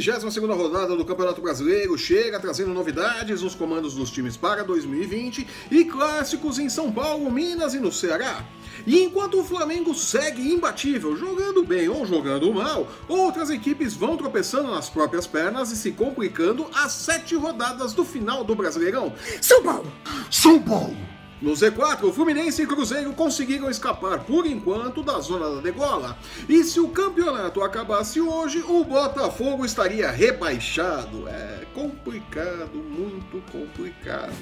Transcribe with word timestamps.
32 0.00 0.36
rodada 0.56 0.96
do 0.96 1.04
Campeonato 1.04 1.42
Brasileiro 1.42 1.98
chega 1.98 2.40
trazendo 2.40 2.72
novidades 2.72 3.42
nos 3.42 3.54
comandos 3.54 3.94
dos 3.94 4.10
times 4.10 4.38
para 4.38 4.64
2020 4.64 5.46
e 5.70 5.84
clássicos 5.84 6.58
em 6.58 6.70
São 6.70 6.90
Paulo, 6.90 7.30
Minas 7.30 7.74
e 7.74 7.78
no 7.78 7.92
Ceará. 7.92 8.42
E 8.86 9.02
enquanto 9.02 9.38
o 9.38 9.44
Flamengo 9.44 9.94
segue 9.94 10.50
imbatível, 10.50 11.14
jogando 11.14 11.62
bem 11.62 11.90
ou 11.90 12.06
jogando 12.06 12.52
mal, 12.54 12.88
outras 13.06 13.50
equipes 13.50 13.94
vão 13.94 14.16
tropeçando 14.16 14.70
nas 14.70 14.88
próprias 14.88 15.26
pernas 15.26 15.70
e 15.70 15.76
se 15.76 15.92
complicando 15.92 16.66
às 16.74 16.92
sete 16.92 17.34
rodadas 17.34 17.92
do 17.92 18.04
final 18.04 18.42
do 18.44 18.54
Brasileirão. 18.54 19.12
São 19.42 19.62
Paulo! 19.62 19.92
São 20.30 20.58
Paulo! 20.58 20.96
No 21.42 21.54
Z4, 21.54 22.04
o 22.04 22.12
Fluminense 22.12 22.62
e 22.62 22.66
Cruzeiro 22.68 23.12
conseguiram 23.14 23.68
escapar 23.68 24.20
por 24.20 24.46
enquanto 24.46 25.02
da 25.02 25.18
zona 25.18 25.56
da 25.56 25.60
degola. 25.60 26.16
E 26.48 26.62
se 26.62 26.78
o 26.78 26.88
campeonato 26.88 27.64
acabasse 27.64 28.20
hoje, 28.20 28.62
o 28.68 28.84
Botafogo 28.84 29.64
estaria 29.64 30.08
rebaixado. 30.08 31.26
É 31.26 31.66
complicado, 31.74 32.76
muito 32.76 33.42
complicado. 33.50 34.32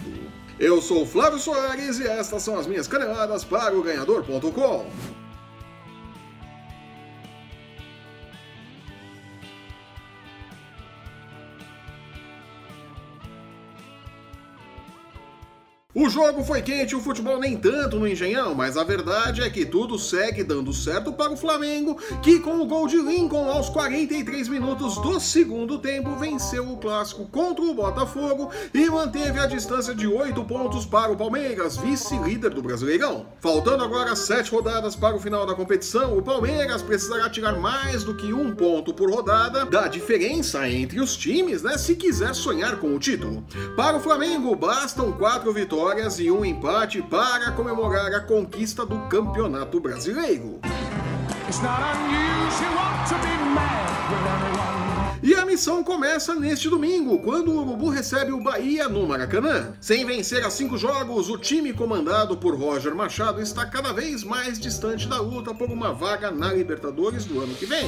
Eu 0.59 0.83
sou 0.83 1.07
Flávio 1.07 1.39
Soares 1.39 1.99
e 2.01 2.07
estas 2.07 2.43
são 2.43 2.59
as 2.59 2.67
minhas 2.67 2.87
caneladas 2.87 3.45
para 3.45 3.75
o 3.75 3.83
ganhador.com. 3.83 4.87
O 15.93 16.09
jogo 16.09 16.45
foi 16.45 16.63
quente, 16.63 16.95
o 16.95 17.01
futebol 17.01 17.41
nem 17.41 17.57
tanto 17.57 17.99
no 17.99 18.07
Engenhão, 18.07 18.55
mas 18.55 18.77
a 18.77 18.85
verdade 18.85 19.43
é 19.43 19.51
que 19.51 19.67
tudo 19.67 19.99
segue 19.99 20.45
dando 20.45 20.73
certo 20.73 21.13
para 21.13 21.33
o 21.33 21.37
Flamengo, 21.37 21.99
que 22.23 22.39
com 22.39 22.61
o 22.61 22.65
gol 22.65 22.87
de 22.87 22.97
Lincoln 22.97 23.51
aos 23.51 23.69
43 23.71 24.47
minutos 24.47 24.95
do 24.99 25.19
segundo 25.19 25.79
tempo 25.79 26.15
venceu 26.15 26.71
o 26.71 26.77
clássico 26.77 27.27
contra 27.27 27.65
o 27.65 27.75
Botafogo 27.75 28.53
e 28.73 28.89
manteve 28.89 29.41
a 29.41 29.47
distância 29.47 29.93
de 29.93 30.07
8 30.07 30.45
pontos 30.45 30.87
para 30.87 31.11
o 31.11 31.17
Palmeiras, 31.17 31.77
vice-líder 31.77 32.51
do 32.51 32.63
Brasileirão. 32.63 33.27
Faltando 33.41 33.83
agora 33.83 34.15
7 34.15 34.49
rodadas 34.49 34.95
para 34.95 35.17
o 35.17 35.21
final 35.21 35.45
da 35.45 35.57
competição, 35.57 36.17
o 36.17 36.23
Palmeiras 36.23 36.83
precisará 36.83 37.29
tirar 37.29 37.59
mais 37.59 38.05
do 38.05 38.15
que 38.15 38.33
um 38.33 38.55
ponto 38.55 38.95
por 38.95 39.11
rodada 39.11 39.67
da 39.67 39.89
diferença 39.89 40.69
entre 40.69 41.01
os 41.01 41.17
times, 41.17 41.65
né, 41.65 41.77
se 41.77 41.97
quiser 41.97 42.33
sonhar 42.33 42.77
com 42.77 42.95
o 42.95 42.99
título. 43.01 43.45
Para 43.75 43.97
o 43.97 44.01
Flamengo, 44.01 44.55
bastam 44.55 45.11
4 45.11 45.53
vitórias 45.53 45.80
vitórias 45.81 46.21
e 46.21 46.31
um 46.31 46.45
empate 46.45 47.01
para 47.01 47.53
comemorar 47.53 48.15
a 48.15 48.21
conquista 48.21 48.85
do 48.85 48.99
Campeonato 49.09 49.81
Brasileiro. 49.81 50.61
E 55.23 55.35
a 55.35 55.45
missão 55.45 55.85
começa 55.85 56.35
neste 56.35 56.71
domingo, 56.71 57.19
quando 57.19 57.51
o 57.51 57.61
Urubu 57.61 57.91
recebe 57.91 58.33
o 58.33 58.41
Bahia 58.41 58.89
no 58.89 59.07
Maracanã. 59.07 59.75
Sem 59.79 60.07
vencer 60.07 60.43
a 60.47 60.49
cinco 60.49 60.79
jogos, 60.79 61.29
o 61.29 61.37
time 61.37 61.75
comandado 61.75 62.39
por 62.39 62.59
Roger 62.59 62.95
Machado 62.95 63.43
está 63.43 63.67
cada 63.67 63.93
vez 63.93 64.25
mais 64.25 64.59
distante 64.59 65.07
da 65.07 65.21
luta 65.21 65.55
por 65.55 65.69
uma 65.69 65.93
vaga 65.93 66.31
na 66.31 66.51
Libertadores 66.51 67.27
do 67.27 67.39
ano 67.39 67.55
que 67.55 67.67
vem. 67.67 67.87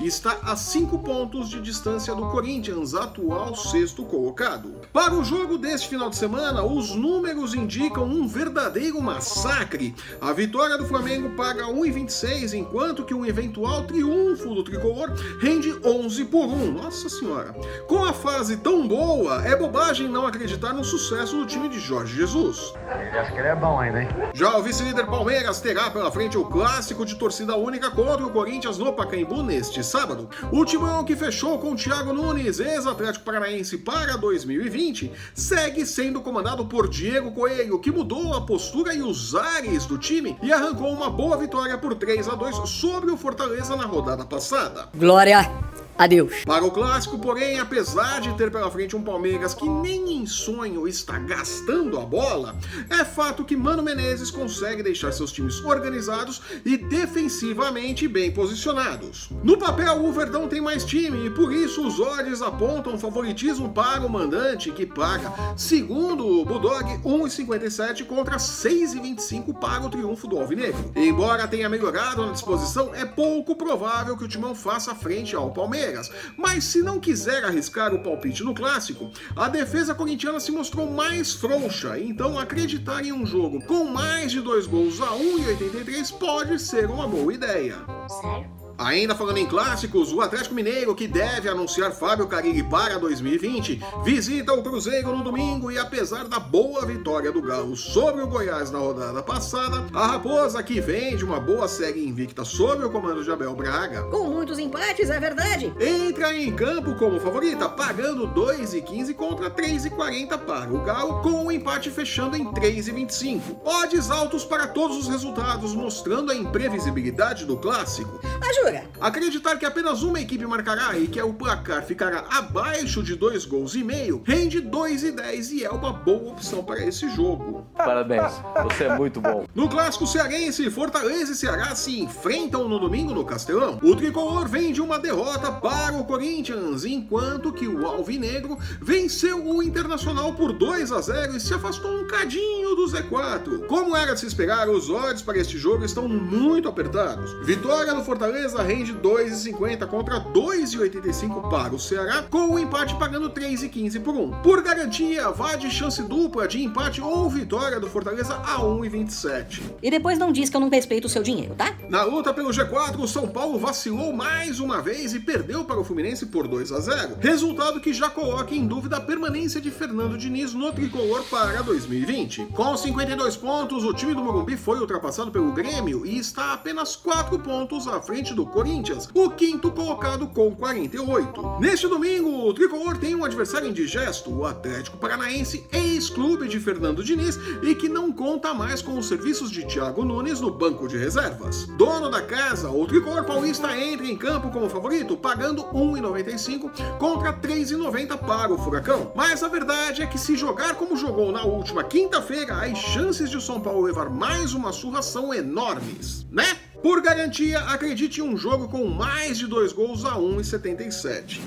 E 0.00 0.08
está 0.08 0.36
a 0.42 0.56
cinco 0.56 0.98
pontos 0.98 1.48
de 1.48 1.60
distância 1.60 2.12
do 2.12 2.28
Corinthians, 2.30 2.92
atual 2.92 3.54
sexto 3.54 4.02
colocado. 4.02 4.74
Para 4.92 5.14
o 5.14 5.22
jogo 5.22 5.56
deste 5.56 5.88
final 5.88 6.10
de 6.10 6.16
semana, 6.16 6.64
os 6.64 6.90
números 6.90 7.54
indicam 7.54 8.04
um 8.04 8.26
verdadeiro 8.26 9.00
massacre. 9.00 9.94
A 10.20 10.32
vitória 10.32 10.76
do 10.76 10.86
Flamengo 10.86 11.30
paga 11.36 11.66
1,26, 11.66 12.54
enquanto 12.54 13.04
que 13.04 13.14
um 13.14 13.24
eventual 13.24 13.84
triunfo 13.84 14.52
do 14.52 14.64
tricolor 14.64 15.12
rende 15.38 15.72
11 15.84 16.24
por 16.24 16.46
1. 16.46 16.63
Nossa 16.72 17.08
senhora. 17.08 17.54
Com 17.86 18.04
a 18.04 18.12
fase 18.12 18.56
tão 18.56 18.86
boa, 18.86 19.42
é 19.46 19.56
bobagem 19.56 20.08
não 20.08 20.26
acreditar 20.26 20.72
no 20.72 20.84
sucesso 20.84 21.36
do 21.36 21.46
time 21.46 21.68
de 21.68 21.78
Jorge 21.78 22.16
Jesus. 22.16 22.72
Acho 23.18 23.32
que 23.32 23.38
ele 23.38 23.48
é 23.48 23.54
bom 23.54 23.78
ainda, 23.78 24.02
hein? 24.02 24.08
Já 24.32 24.56
o 24.56 24.62
vice-líder 24.62 25.06
Palmeiras 25.06 25.60
terá 25.60 25.90
pela 25.90 26.10
frente 26.10 26.38
o 26.38 26.44
clássico 26.44 27.04
de 27.04 27.14
torcida 27.16 27.56
única 27.56 27.90
contra 27.90 28.26
o 28.26 28.30
Corinthians 28.30 28.78
no 28.78 28.92
Pacaembu 28.92 29.42
neste 29.42 29.82
sábado. 29.84 30.28
O 30.50 30.64
timão 30.64 31.04
que 31.04 31.16
fechou 31.16 31.58
com 31.58 31.76
Thiago 31.76 32.12
Nunes, 32.12 32.60
ex-Atlético 32.60 33.24
Paranaense 33.24 33.78
para 33.78 34.16
2020, 34.16 35.12
segue 35.34 35.86
sendo 35.86 36.20
comandado 36.20 36.66
por 36.66 36.88
Diego 36.88 37.32
Coelho, 37.32 37.78
que 37.78 37.90
mudou 37.90 38.34
a 38.34 38.40
postura 38.40 38.94
e 38.94 39.02
os 39.02 39.34
ares 39.34 39.86
do 39.86 39.98
time 39.98 40.36
e 40.42 40.52
arrancou 40.52 40.92
uma 40.92 41.10
boa 41.10 41.36
vitória 41.36 41.76
por 41.78 41.94
3 41.94 42.28
a 42.28 42.34
2 42.34 42.68
sobre 42.68 43.10
o 43.10 43.16
Fortaleza 43.16 43.76
na 43.76 43.84
rodada 43.84 44.24
passada. 44.24 44.88
Glória 44.94 45.63
Adeus. 45.96 46.44
Para 46.44 46.64
o 46.64 46.70
clássico, 46.72 47.18
porém, 47.18 47.60
apesar 47.60 48.20
de 48.20 48.34
ter 48.34 48.50
pela 48.50 48.70
frente 48.70 48.96
um 48.96 49.02
Palmeiras 49.02 49.54
que 49.54 49.68
nem 49.68 50.18
em 50.18 50.26
sonho 50.26 50.88
está 50.88 51.18
gastando 51.20 51.98
a 51.98 52.04
bola, 52.04 52.56
é 52.90 53.04
fato 53.04 53.44
que 53.44 53.56
Mano 53.56 53.82
Menezes 53.82 54.30
consegue 54.30 54.82
deixar 54.82 55.12
seus 55.12 55.30
times 55.30 55.60
organizados 55.64 56.42
e 56.64 56.76
defensivamente 56.76 58.08
bem 58.08 58.32
posicionados. 58.32 59.28
No 59.44 59.56
papel, 59.56 60.04
o 60.04 60.12
Verdão 60.12 60.48
tem 60.48 60.60
mais 60.60 60.84
time 60.84 61.26
e 61.26 61.30
por 61.30 61.52
isso 61.52 61.86
os 61.86 62.00
olhos 62.00 62.42
apontam 62.42 62.98
favoritismo 62.98 63.72
para 63.72 64.04
o 64.04 64.10
mandante 64.10 64.72
que 64.72 64.84
paga, 64.84 65.32
segundo 65.56 66.26
o 66.26 66.44
Bulldog, 66.44 66.84
1,57 67.04 68.04
contra 68.04 68.36
6,25 68.36 69.54
para 69.60 69.84
o 69.84 69.90
triunfo 69.90 70.26
do 70.26 70.38
Alvinegro. 70.38 70.92
Embora 70.96 71.46
tenha 71.46 71.68
melhorado 71.68 72.26
na 72.26 72.32
disposição, 72.32 72.92
é 72.94 73.04
pouco 73.04 73.54
provável 73.54 74.16
que 74.16 74.24
o 74.24 74.28
Timão 74.28 74.56
faça 74.56 74.92
frente 74.94 75.36
ao 75.36 75.52
Palmeiras 75.52 75.83
Palmeiras. 75.84 76.10
Mas 76.36 76.64
se 76.64 76.82
não 76.82 76.98
quiser 76.98 77.44
arriscar 77.44 77.94
o 77.94 77.98
palpite 77.98 78.42
no 78.42 78.54
clássico, 78.54 79.10
a 79.36 79.48
defesa 79.48 79.94
corintiana 79.94 80.40
se 80.40 80.50
mostrou 80.50 80.90
mais 80.90 81.34
frouxa, 81.34 81.98
então 81.98 82.38
acreditar 82.38 83.04
em 83.04 83.12
um 83.12 83.26
jogo 83.26 83.62
com 83.66 83.84
mais 83.84 84.32
de 84.32 84.40
dois 84.40 84.66
gols 84.66 85.00
a 85.00 85.08
1,83 85.08 86.12
pode 86.18 86.58
ser 86.58 86.86
uma 86.86 87.06
boa 87.06 87.32
ideia. 87.32 87.76
Sério? 88.08 88.63
Ainda 88.76 89.14
falando 89.14 89.38
em 89.38 89.46
clássicos, 89.46 90.12
o 90.12 90.20
Atlético 90.20 90.54
Mineiro, 90.54 90.94
que 90.94 91.06
deve 91.06 91.48
anunciar 91.48 91.92
Fábio 91.92 92.26
Carilli 92.26 92.62
para 92.62 92.98
2020, 92.98 93.80
visita 94.04 94.52
o 94.52 94.62
Cruzeiro 94.62 95.16
no 95.16 95.22
domingo 95.22 95.70
e 95.70 95.78
apesar 95.78 96.26
da 96.26 96.40
boa 96.40 96.84
vitória 96.84 97.30
do 97.30 97.40
Galo 97.40 97.76
sobre 97.76 98.22
o 98.22 98.26
Goiás 98.26 98.70
na 98.70 98.78
rodada 98.78 99.22
passada, 99.22 99.86
a 99.92 100.06
Raposa, 100.08 100.62
que 100.62 100.80
vem 100.80 101.16
de 101.16 101.24
uma 101.24 101.38
boa 101.38 101.68
série 101.68 102.04
invicta 102.06 102.44
sob 102.44 102.84
o 102.84 102.90
comando 102.90 103.22
de 103.22 103.30
Abel 103.30 103.54
Braga, 103.54 104.02
Com 104.04 104.28
muitos 104.28 104.58
empates, 104.58 105.08
é 105.08 105.20
verdade. 105.20 105.72
entra 105.80 106.34
em 106.36 106.52
campo 106.54 106.94
como 106.96 107.20
favorita, 107.20 107.68
pagando 107.68 108.26
2,15 108.28 109.14
contra 109.14 109.50
3,40 109.50 110.36
para 110.38 110.72
o 110.72 110.82
Galo, 110.82 111.22
com 111.22 111.46
o 111.46 111.52
empate 111.52 111.90
fechando 111.90 112.36
em 112.36 112.44
3,25. 112.52 113.40
Odds 113.64 114.10
altos 114.10 114.44
para 114.44 114.66
todos 114.66 114.96
os 114.96 115.08
resultados, 115.08 115.74
mostrando 115.74 116.32
a 116.32 116.34
imprevisibilidade 116.34 117.44
do 117.44 117.56
clássico. 117.56 118.18
A 118.40 118.52
Acreditar 119.00 119.56
que 119.58 119.66
apenas 119.66 120.02
uma 120.02 120.20
equipe 120.20 120.46
marcará 120.46 120.98
e 120.98 121.06
que 121.06 121.20
o 121.20 121.32
placar 121.32 121.84
ficará 121.84 122.24
abaixo 122.30 123.02
de 123.02 123.14
dois 123.14 123.44
gols 123.44 123.74
e 123.74 123.84
meio 123.84 124.22
rende 124.24 124.62
2,10 124.62 125.50
e 125.52 125.64
é 125.64 125.70
uma 125.70 125.92
boa 125.92 126.32
opção 126.32 126.64
para 126.64 126.84
esse 126.84 127.08
jogo. 127.10 127.66
Parabéns, 127.76 128.32
você 128.62 128.84
é 128.84 128.96
muito 128.96 129.20
bom. 129.20 129.44
No 129.54 129.68
clássico 129.68 130.06
cearense, 130.06 130.68
Fortaleza 130.70 131.32
e 131.32 131.34
Ceará 131.34 131.74
se 131.74 132.00
enfrentam 132.00 132.68
no 132.68 132.78
domingo 132.78 133.14
no 133.14 133.24
Castelão. 133.24 133.78
O 133.82 133.94
tricolor 133.94 134.48
vem 134.48 134.72
de 134.72 134.80
uma 134.80 134.98
derrota 134.98 135.52
para 135.52 135.96
o 135.96 136.04
Corinthians, 136.04 136.84
enquanto 136.84 137.52
que 137.52 137.68
o 137.68 137.86
Alvinegro 137.86 138.58
venceu 138.80 139.46
o 139.46 139.62
Internacional 139.62 140.32
por 140.34 140.52
2 140.52 140.90
a 140.92 141.00
0 141.00 141.36
e 141.36 141.40
se 141.40 141.54
afastou 141.54 141.90
um 141.90 142.06
cadinho 142.06 142.74
do 142.74 142.86
Z4. 142.86 143.66
Como 143.66 143.96
era 143.96 144.14
de 144.14 144.20
se 144.20 144.26
esperar, 144.26 144.68
os 144.68 144.90
odds 144.90 145.22
para 145.22 145.38
este 145.38 145.56
jogo 145.56 145.84
estão 145.84 146.08
muito 146.08 146.68
apertados. 146.68 147.32
Vitória 147.44 147.94
do 147.94 148.02
Fortaleza 148.02 148.53
rende 148.62 148.92
2,50 148.94 149.86
contra 149.86 150.20
2,85 150.20 151.48
para 151.48 151.74
o 151.74 151.78
Ceará, 151.78 152.22
com 152.22 152.54
o 152.54 152.58
empate 152.58 152.94
pagando 152.96 153.30
3,15 153.30 154.02
por 154.02 154.14
1. 154.14 154.42
Por 154.42 154.62
garantia, 154.62 155.30
vá 155.30 155.56
de 155.56 155.70
chance 155.70 156.02
dupla 156.02 156.46
de 156.46 156.62
empate 156.62 157.00
ou 157.00 157.28
vitória 157.28 157.80
do 157.80 157.88
Fortaleza 157.88 158.34
a 158.34 158.58
1,27. 158.58 159.62
E 159.82 159.90
depois 159.90 160.18
não 160.18 160.32
diz 160.32 160.48
que 160.50 160.56
eu 160.56 160.60
não 160.60 160.68
respeito 160.68 161.06
o 161.06 161.08
seu 161.08 161.22
dinheiro, 161.22 161.54
tá? 161.54 161.74
Na 161.88 162.02
luta 162.04 162.32
pelo 162.32 162.50
G4, 162.50 162.98
o 162.98 163.08
São 163.08 163.28
Paulo 163.28 163.58
vacilou 163.58 164.12
mais 164.12 164.60
uma 164.60 164.80
vez 164.80 165.14
e 165.14 165.20
perdeu 165.20 165.64
para 165.64 165.80
o 165.80 165.84
Fluminense 165.84 166.26
por 166.26 166.48
2 166.48 166.72
a 166.72 166.80
0. 166.80 167.16
Resultado 167.20 167.80
que 167.80 167.92
já 167.92 168.08
coloca 168.08 168.54
em 168.54 168.66
dúvida 168.66 168.96
a 168.96 169.00
permanência 169.00 169.60
de 169.60 169.70
Fernando 169.70 170.16
Diniz 170.16 170.54
no 170.54 170.72
tricolor 170.72 171.22
para 171.24 171.62
2020. 171.62 172.46
Com 172.54 172.76
52 172.76 173.36
pontos, 173.36 173.84
o 173.84 173.92
time 173.92 174.14
do 174.14 174.22
Morumbi 174.22 174.56
foi 174.56 174.78
ultrapassado 174.78 175.30
pelo 175.30 175.52
Grêmio 175.52 176.06
e 176.06 176.18
está 176.18 176.52
apenas 176.52 176.96
4 176.96 177.38
pontos 177.38 177.86
à 177.86 178.00
frente 178.00 178.34
do 178.34 178.43
do 178.44 178.50
Corinthians, 178.50 179.08
o 179.14 179.30
quinto 179.30 179.70
colocado 179.72 180.26
com 180.26 180.54
48. 180.54 181.60
Neste 181.60 181.88
domingo, 181.88 182.46
o 182.46 182.52
Tricolor 182.52 182.98
tem 182.98 183.14
um 183.14 183.24
adversário 183.24 183.68
indigesto, 183.68 184.30
o 184.30 184.44
Atlético 184.44 184.98
Paranaense, 184.98 185.66
ex-clube 185.72 186.46
de 186.46 186.60
Fernando 186.60 187.02
Diniz 187.02 187.38
e 187.62 187.74
que 187.74 187.88
não 187.88 188.12
conta 188.12 188.52
mais 188.52 188.82
com 188.82 188.98
os 188.98 189.08
serviços 189.08 189.50
de 189.50 189.64
Thiago 189.66 190.04
Nunes 190.04 190.40
no 190.40 190.50
banco 190.50 190.86
de 190.86 190.98
reservas. 190.98 191.66
Dono 191.78 192.10
da 192.10 192.20
casa, 192.20 192.70
o 192.70 192.86
Tricolor 192.86 193.24
Paulista 193.24 193.76
entra 193.76 194.06
em 194.06 194.16
campo 194.16 194.50
como 194.50 194.68
favorito, 194.68 195.16
pagando 195.16 195.64
1,95 195.64 196.98
contra 196.98 197.32
3,90 197.32 198.18
para 198.18 198.52
o 198.52 198.58
Furacão. 198.58 199.10
Mas 199.14 199.42
a 199.42 199.48
verdade 199.48 200.02
é 200.02 200.06
que 200.06 200.18
se 200.18 200.36
jogar 200.36 200.74
como 200.74 200.96
jogou 200.96 201.32
na 201.32 201.44
última 201.44 201.82
quinta-feira, 201.82 202.56
as 202.56 202.76
chances 202.78 203.30
de 203.30 203.38
o 203.38 203.40
São 203.40 203.60
Paulo 203.60 203.82
levar 203.86 204.10
mais 204.10 204.52
uma 204.52 204.72
surra 204.72 205.00
são 205.00 205.32
enormes, 205.32 206.26
né? 206.30 206.63
Por 206.84 207.00
garantia, 207.00 207.60
acredite 207.60 208.20
em 208.20 208.22
um 208.22 208.36
jogo 208.36 208.68
com 208.68 208.84
mais 208.86 209.38
de 209.38 209.46
dois 209.46 209.72
gols 209.72 210.04
a 210.04 210.16
1,77. 210.16 211.40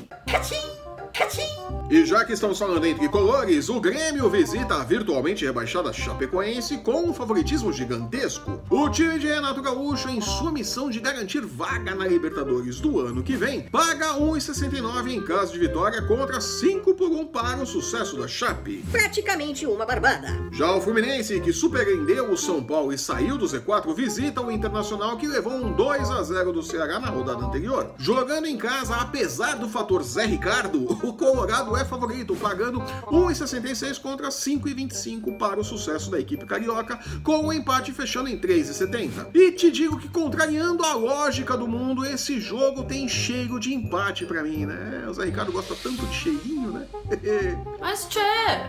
E 1.89 2.05
já 2.05 2.25
que 2.25 2.33
estamos 2.33 2.59
falando 2.59 2.85
entre 2.85 3.07
colores, 3.07 3.69
o 3.69 3.79
Grêmio 3.79 4.29
visita 4.29 4.75
a 4.75 4.83
virtualmente 4.83 5.45
rebaixada 5.45 5.93
Chapecoense 5.93 6.79
com 6.79 7.07
um 7.07 7.13
favoritismo 7.13 7.71
gigantesco. 7.71 8.61
O 8.69 8.89
time 8.89 9.17
de 9.17 9.27
Renato 9.27 9.61
Gaúcho, 9.61 10.09
em 10.09 10.19
sua 10.19 10.51
missão 10.51 10.89
de 10.89 10.99
garantir 10.99 11.45
vaga 11.45 11.95
na 11.95 12.05
Libertadores 12.05 12.81
do 12.81 12.99
ano 12.99 13.23
que 13.23 13.37
vem, 13.37 13.61
paga 13.61 14.15
1,69 14.15 15.13
em 15.13 15.21
caso 15.21 15.53
de 15.53 15.59
vitória 15.59 16.01
contra 16.01 16.41
5 16.41 16.93
por 16.93 17.09
1 17.09 17.27
para 17.27 17.63
o 17.63 17.65
sucesso 17.65 18.17
da 18.17 18.27
Chape. 18.27 18.83
Praticamente 18.91 19.65
uma 19.65 19.85
barbada. 19.85 20.27
Já 20.51 20.75
o 20.75 20.81
Fluminense, 20.81 21.39
que 21.39 21.53
surpreendeu 21.53 22.29
o 22.29 22.37
São 22.37 22.61
Paulo 22.61 22.91
e 22.91 22.97
saiu 22.97 23.37
do 23.37 23.45
Z4, 23.45 23.95
visita 23.95 24.41
o 24.41 24.51
Internacional 24.51 25.15
que 25.15 25.25
levou 25.25 25.53
um 25.53 25.71
2 25.71 26.11
a 26.11 26.21
0 26.21 26.51
do 26.51 26.61
Ceará 26.61 26.99
na 26.99 27.07
rodada 27.07 27.45
anterior. 27.45 27.93
Jogando 27.97 28.45
em 28.45 28.57
casa, 28.57 28.97
apesar 28.97 29.55
do 29.55 29.69
fator 29.69 30.03
Zé 30.03 30.25
Ricardo, 30.25 30.85
o 31.07 31.13
Colorado 31.13 31.75
é 31.75 31.86
favorito, 31.86 32.36
pagando 32.36 32.80
1,66 32.80 34.01
contra 34.01 34.30
5,25 34.30 35.38
para 35.38 35.59
o 35.59 35.63
sucesso 35.63 36.12
da 36.12 36.19
equipe 36.19 36.45
carioca, 36.45 37.00
com 37.24 37.48
o 37.48 37.54
empate 37.54 37.92
fechando 37.92 38.30
em 38.30 38.38
3,70. 38.38 39.27
E 39.33 39.51
te 39.54 39.71
digo 39.71 39.98
que, 39.98 40.09
contrariando 40.09 40.83
a 40.83 40.94
lógica 40.94 41.56
do 41.56 41.68
mundo, 41.68 42.06
esse 42.06 42.39
jogo 42.39 42.83
tem 42.83 43.07
cheiro 43.07 43.59
de 43.59 43.74
empate 43.74 44.25
para 44.25 44.44
mim, 44.44 44.65
né? 44.65 45.06
O 45.07 45.13
Zé 45.13 45.25
Ricardo 45.25 45.51
gosta 45.51 45.75
tanto 45.81 46.06
de 46.06 46.15
cheirinho, 46.15 46.71
né? 46.71 46.88
Mas, 47.80 48.06
tchê, 48.06 48.19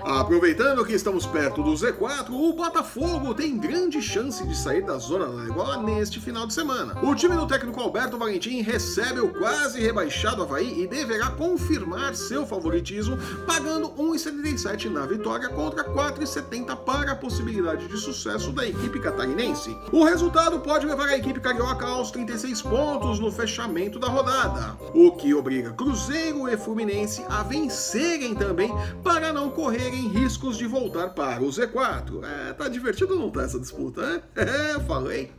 Aproveitando 0.05 0.85
que 0.85 0.93
estamos 0.93 1.27
perto 1.27 1.63
do 1.63 1.73
Z4, 1.73 2.31
o 2.31 2.53
Botafogo 2.53 3.35
tem 3.35 3.59
grande 3.59 4.01
chance 4.01 4.47
de 4.47 4.57
sair 4.57 4.83
da 4.83 4.99
zona 4.99 5.27
da 5.27 5.45
degola 5.45 5.83
neste 5.83 6.21
final 6.21 6.47
de 6.47 6.55
semana. 6.55 6.95
O 7.03 7.15
time 7.15 7.35
do 7.35 7.47
técnico 7.47 7.81
Alberto 7.81 8.17
Valentim 8.17 8.61
recebe 8.63 9.21
o 9.21 9.33
quase 9.33 9.81
rebaixado 9.81 10.43
Havaí 10.43 10.83
e 10.83 10.87
deverá 10.87 11.31
confirmar 11.31 12.15
seu 12.29 12.47
favoritismo, 12.47 13.17
pagando 13.47 13.89
1,77 13.91 14.91
na 14.91 15.07
vitória 15.07 15.49
contra 15.49 15.83
4,70 15.83 16.77
para 16.77 17.13
a 17.13 17.17
possibilidade 17.17 17.89
de 17.89 17.97
sucesso 17.97 18.53
da 18.53 18.67
equipe 18.67 19.01
catarinense. 19.01 19.75
O 19.91 20.05
resultado 20.05 20.61
pode 20.61 20.87
levar 20.87 21.09
a 21.09 21.17
equipe 21.17 21.41
carioca 21.41 21.87
aos 21.87 22.11
36 22.11 22.61
pontos 22.63 23.19
no 23.19 23.33
fechamento 23.33 23.99
da 23.99 24.09
rodada, 24.09 24.77
o 24.95 25.13
que 25.13 25.33
obriga 25.33 25.73
Cruzeiro 25.73 26.49
e 26.49 26.57
Fluminense 26.57 27.25
a 27.29 27.43
vencerem 27.43 28.35
também 28.35 28.71
para 29.03 29.33
não 29.33 29.51
correrem 29.51 30.09
riscos 30.09 30.59
de 30.59 30.67
voltar 30.67 31.11
para 31.11 31.43
o 31.43 31.49
Z4. 31.49 32.23
É, 32.23 32.53
tá 32.53 32.69
divertido 32.69 33.17
não 33.17 33.31
tá 33.31 33.43
essa 33.43 33.59
disputa, 33.59 34.03
né? 34.03 34.23
É, 34.59 34.81
falei. 34.81 35.31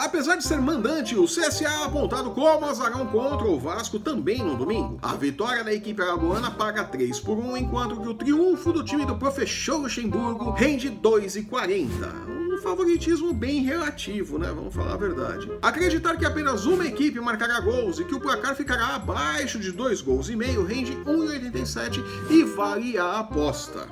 Apesar 0.00 0.36
de 0.36 0.44
ser 0.44 0.58
mandante, 0.62 1.14
o 1.14 1.26
CSA 1.26 1.64
é 1.64 1.84
apontado 1.84 2.30
como 2.30 2.64
azarão 2.64 3.06
contra 3.08 3.46
o 3.46 3.58
Vasco 3.60 3.98
também 3.98 4.38
no 4.38 4.56
domingo. 4.56 4.98
A 5.02 5.14
vitória 5.14 5.62
da 5.62 5.74
equipe 5.74 6.00
alagoana 6.00 6.50
paga 6.50 6.84
3 6.84 7.20
por 7.20 7.36
1, 7.36 7.58
enquanto 7.58 8.00
que 8.00 8.08
o 8.08 8.14
triunfo 8.14 8.72
do 8.72 8.82
time 8.82 9.04
do 9.04 9.16
professor 9.16 9.76
Luxemburgo 9.76 10.52
rende 10.52 10.90
2,40 10.90 12.30
um 12.30 12.39
favoritismo 12.60 13.32
bem 13.32 13.62
relativo, 13.62 14.38
né? 14.38 14.52
Vamos 14.54 14.74
falar 14.74 14.94
a 14.94 14.96
verdade. 14.96 15.50
Acreditar 15.62 16.16
que 16.16 16.24
apenas 16.24 16.66
uma 16.66 16.86
equipe 16.86 17.20
marcará 17.20 17.60
gols 17.60 17.98
e 17.98 18.04
que 18.04 18.14
o 18.14 18.20
placar 18.20 18.54
ficará 18.54 18.94
abaixo 18.94 19.58
de 19.58 19.72
dois 19.72 20.00
gols 20.00 20.28
e 20.28 20.36
meio 20.36 20.64
rende 20.64 20.92
1,87 21.06 22.02
e 22.30 22.44
vale 22.44 22.98
a 22.98 23.18
aposta. 23.18 23.88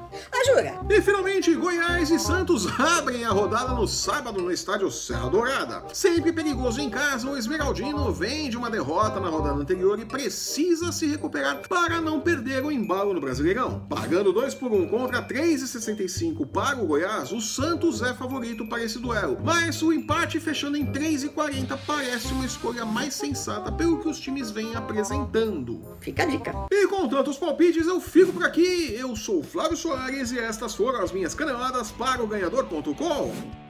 Jura? 0.49 0.81
E 0.89 1.03
finalmente, 1.03 1.55
Goiás 1.55 2.11
e 2.11 2.19
Santos 2.19 2.67
abrem 2.81 3.25
a 3.25 3.31
rodada 3.31 3.75
no 3.75 3.87
sábado 3.87 4.41
no 4.41 4.51
estádio 4.51 4.91
Serra 4.91 5.29
Dourada. 5.29 5.85
Sempre 5.93 6.33
perigoso 6.33 6.81
em 6.81 6.89
casa, 6.89 7.29
o 7.29 7.37
Esmeraldino 7.37 8.11
vem 8.13 8.49
de 8.49 8.57
uma 8.57 8.71
derrota 8.71 9.21
na 9.21 9.29
rodada 9.29 9.61
anterior 9.61 9.99
e 9.99 10.07
precisa 10.07 10.91
se 10.91 11.07
recuperar 11.07 11.69
para 11.69 12.01
não 12.01 12.21
perder 12.21 12.65
o 12.65 12.73
embalo 12.73 13.13
no 13.13 13.21
Brasileirão. 13.21 13.87
Pagando 13.89 14.33
2 14.33 14.55
por 14.55 14.73
1 14.73 14.89
contra 14.89 15.23
3,65 15.23 16.47
para 16.47 16.79
o 16.79 16.87
Goiás, 16.87 17.31
o 17.31 17.41
Santos 17.41 18.01
é 18.03 18.15
favorito 18.15 18.58
para 18.67 18.83
esse 18.83 18.99
duelo. 18.99 19.39
Mas 19.43 19.83
o 19.83 19.93
empate 19.93 20.41
fechando 20.41 20.77
em 20.77 20.87
3,40 20.87 21.79
parece 21.87 22.33
uma 22.33 22.45
escolha 22.45 22.85
mais 22.85 23.15
sensata 23.15 23.71
pelo 23.73 24.01
que 24.01 24.09
os 24.09 24.19
times 24.19 24.51
vêm 24.51 24.75
apresentando. 24.75 25.97
Fica 26.01 26.23
a 26.23 26.27
dica. 26.27 26.55
E 26.71 26.87
com 26.87 27.09
tantos 27.09 27.37
palpites, 27.37 27.87
eu 27.87 28.01
fico 28.01 28.33
por 28.33 28.45
aqui. 28.45 28.95
Eu 28.95 29.15
sou 29.17 29.41
o 29.41 29.45
Flávio 29.45 29.77
Soares 29.77 30.33
e 30.33 30.39
estas 30.39 30.75
foram 30.75 31.03
as 31.03 31.13
minhas 31.13 31.35
caneladas 31.35 31.91
para 31.91 32.23
o 32.23 32.27
ganhador.com. 32.27 33.68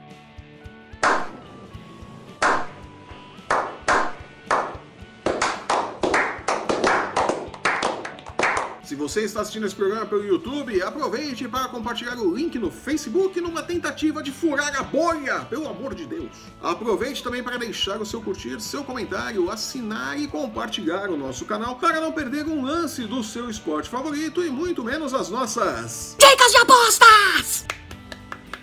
você 8.99 9.21
está 9.21 9.39
assistindo 9.39 9.65
esse 9.65 9.73
programa 9.73 10.05
pelo 10.05 10.25
YouTube, 10.25 10.81
aproveite 10.81 11.47
para 11.47 11.69
compartilhar 11.69 12.17
o 12.17 12.35
link 12.35 12.59
no 12.59 12.69
Facebook 12.69 13.39
numa 13.39 13.63
tentativa 13.63 14.21
de 14.21 14.29
furar 14.29 14.77
a 14.77 14.83
bolha, 14.83 15.39
pelo 15.45 15.69
amor 15.69 15.95
de 15.95 16.05
Deus. 16.05 16.29
Aproveite 16.61 17.23
também 17.23 17.41
para 17.41 17.57
deixar 17.57 18.01
o 18.01 18.05
seu 18.05 18.21
curtir, 18.21 18.59
seu 18.59 18.83
comentário, 18.83 19.49
assinar 19.49 20.19
e 20.19 20.27
compartilhar 20.27 21.09
o 21.09 21.15
nosso 21.15 21.45
canal 21.45 21.77
para 21.77 22.01
não 22.01 22.11
perder 22.11 22.45
um 22.45 22.61
lance 22.61 23.05
do 23.05 23.23
seu 23.23 23.49
esporte 23.49 23.89
favorito 23.89 24.43
e 24.43 24.49
muito 24.49 24.83
menos 24.83 25.13
as 25.13 25.29
nossas. 25.29 26.17
Dicas 26.19 26.51
de 26.51 26.57
apostas! 26.57 27.78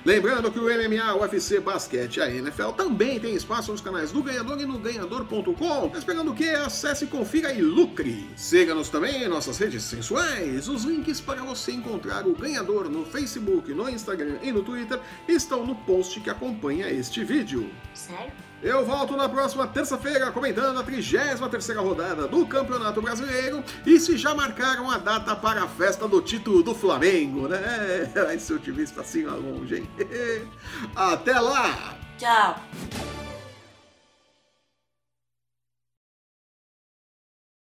Lembrando 0.07 0.53
que 0.53 0.61
o 0.61 0.67
MMA, 0.67 1.15
o 1.17 1.23
UFC, 1.23 1.59
basquete 1.59 2.19
e 2.19 2.21
a 2.21 2.31
NFL 2.31 2.69
também 2.77 3.19
tem 3.19 3.35
espaço 3.35 3.73
nos 3.73 3.81
canais 3.81 4.13
do 4.13 4.23
Ganhador 4.23 4.61
e 4.61 4.65
no 4.65 4.79
ganhador.com. 4.79 5.89
Tá 5.89 5.99
esperando 5.99 6.31
o 6.31 6.35
quê? 6.35 6.51
Acesse, 6.51 7.09
confira 7.09 7.53
e 7.53 7.61
lucre. 7.61 8.31
Siga-nos 8.37 8.89
também 8.89 9.25
em 9.25 9.27
nossas 9.27 9.59
redes 9.59 9.83
sensuais. 9.83 10.69
Os 10.69 10.85
links 10.85 11.21
para 11.21 11.43
você 11.43 11.73
encontrar 11.73 12.25
o 12.25 12.37
Ganhador 12.37 12.89
no 12.89 13.05
Facebook, 13.05 13.75
no 13.75 13.91
Instagram 13.91 14.39
e 14.45 14.53
no 14.53 14.63
Twitter 14.63 15.01
estão 15.27 15.67
no 15.67 15.75
post 15.75 16.21
que 16.21 16.31
acompanha 16.31 16.89
este 16.89 17.25
vídeo. 17.25 17.69
sério? 17.93 18.33
Eu 18.63 18.85
volto 18.85 19.17
na 19.17 19.29
próxima 19.29 19.67
terça-feira 19.67 20.33
comentando 20.33 20.81
a 20.81 20.85
33ª 20.85 21.77
rodada 21.77 22.27
do 22.27 22.47
Campeonato 22.47 23.03
Brasileiro 23.03 23.63
e 23.85 24.01
se 24.01 24.17
já 24.17 24.35
marcaram 24.35 24.91
a 24.91 24.99
data 24.99 25.37
para 25.37 25.65
a 25.65 25.69
festa 25.69 26.09
do 26.09 26.23
título 26.23 26.63
do 26.63 26.75
Flamengo, 26.75 27.49
né? 27.49 28.11
Time 28.63 28.83
está 28.83 29.03
assim 29.03 29.25
longe, 29.25 29.77
hein? 29.77 29.89
Até 30.97 31.39
lá! 31.39 31.97
Tchau. 32.19 32.57